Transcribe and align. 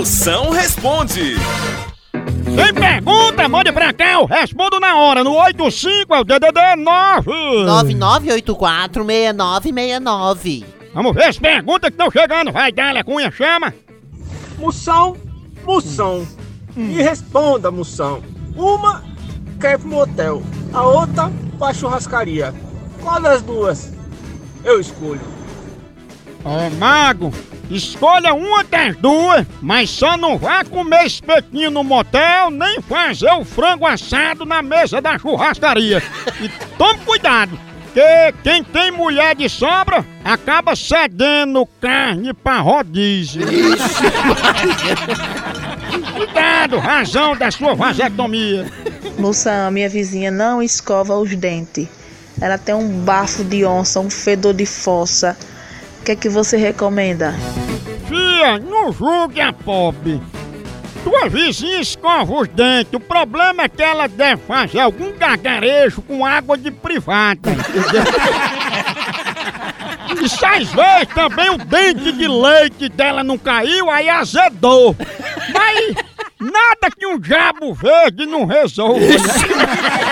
Moção 0.00 0.48
responde. 0.48 1.34
Tem 2.10 2.72
pergunta? 2.72 3.46
Mande 3.50 3.70
pra 3.70 3.92
cá, 3.92 4.12
eu 4.12 4.24
respondo 4.24 4.80
na 4.80 4.96
hora, 4.96 5.22
no 5.22 5.34
85 5.34 6.14
é 6.14 6.20
o 6.20 6.24
DDD 6.24 6.76
9. 6.78 7.30
99846969. 8.96 10.64
Vamos 10.94 11.14
ver 11.14 11.24
as 11.24 11.38
perguntas 11.38 11.90
que 11.90 11.96
estão 12.02 12.10
chegando. 12.10 12.50
Vai, 12.50 12.72
Dália 12.72 13.04
Cunha, 13.04 13.30
chama. 13.30 13.74
Moção, 14.56 15.18
moção. 15.66 16.26
Me 16.74 17.02
responda, 17.02 17.70
moção. 17.70 18.22
Uma 18.56 19.04
quer 19.60 19.74
ir 19.74 19.80
pro 19.80 19.88
motel, 19.88 20.42
a 20.72 20.82
outra 20.82 21.30
pra 21.58 21.74
churrascaria. 21.74 22.54
Qual 23.02 23.20
das 23.20 23.42
duas 23.42 23.92
eu 24.64 24.80
escolho? 24.80 25.20
Ó, 26.42 26.70
Mago, 26.78 27.30
escolha 27.70 28.34
uma 28.34 28.64
das 28.64 28.96
duas, 28.96 29.46
mas 29.62 29.90
só 29.90 30.16
não 30.16 30.36
vá 30.36 30.64
comer 30.64 31.06
espetinho 31.06 31.70
no 31.70 31.84
motel, 31.84 32.50
nem 32.50 32.80
fazer 32.82 33.30
o 33.32 33.44
frango 33.44 33.86
assado 33.86 34.44
na 34.44 34.60
mesa 34.62 35.00
da 35.00 35.18
churrascaria. 35.18 36.02
E 36.40 36.48
tome 36.76 37.00
cuidado, 37.00 37.58
que 37.94 38.32
quem 38.42 38.62
tem 38.64 38.90
mulher 38.90 39.34
de 39.34 39.48
sobra 39.48 40.04
acaba 40.24 40.74
cedendo 40.76 41.66
carne 41.80 42.32
pra 42.32 42.60
rodízio. 42.60 43.42
cuidado, 46.14 46.78
razão 46.78 47.36
da 47.36 47.50
sua 47.50 47.74
vasectomia. 47.74 48.70
Moção, 49.18 49.70
minha 49.70 49.88
vizinha 49.88 50.30
não 50.30 50.62
escova 50.62 51.16
os 51.16 51.34
dentes. 51.34 51.88
Ela 52.40 52.56
tem 52.56 52.74
um 52.74 52.88
bafo 53.00 53.44
de 53.44 53.64
onça, 53.64 54.00
um 54.00 54.08
fedor 54.08 54.54
de 54.54 54.64
fossa. 54.64 55.36
O 56.10 56.12
que 56.12 56.18
é 56.18 56.22
que 56.22 56.28
você 56.28 56.56
recomenda? 56.56 57.32
Fia, 58.08 58.58
não 58.58 58.92
julgue 58.92 59.40
a 59.40 59.52
pobre. 59.52 60.20
Tua 61.04 61.28
vizinha 61.28 61.80
escova 61.80 62.32
os 62.34 62.48
dentes. 62.48 62.94
O 62.94 62.98
problema 62.98 63.62
é 63.62 63.68
que 63.68 63.80
ela 63.80 64.08
deve 64.08 64.42
fazer 64.42 64.80
algum 64.80 65.16
gargarejo 65.16 66.02
com 66.02 66.26
água 66.26 66.58
de 66.58 66.72
privada. 66.72 67.52
E 70.20 70.28
se 70.28 70.44
às 70.44 70.68
vezes 70.72 71.14
também 71.14 71.48
o 71.50 71.58
dente 71.58 72.10
de 72.10 72.26
leite 72.26 72.88
dela 72.88 73.22
não 73.22 73.38
caiu, 73.38 73.88
aí 73.88 74.08
azedou. 74.08 74.96
Mas 75.54 75.94
nada 76.40 76.90
que 76.98 77.06
um 77.06 77.20
diabo 77.20 77.72
verde 77.72 78.26
não 78.26 78.46
resolva. 78.46 78.98
né? 78.98 80.09